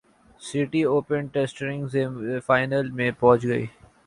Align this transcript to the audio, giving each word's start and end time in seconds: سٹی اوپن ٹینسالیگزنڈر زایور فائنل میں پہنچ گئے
سٹی 0.41 0.81
اوپن 0.91 1.27
ٹینسالیگزنڈر 1.33 1.89
زایور 1.91 2.39
فائنل 2.47 2.89
میں 2.97 3.11
پہنچ 3.19 3.43
گئے 3.43 3.65